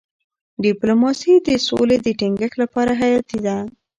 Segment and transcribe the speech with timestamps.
[0.63, 3.57] ډيپلوماسي د سولې د ټینګښت لپاره حیاتي ده.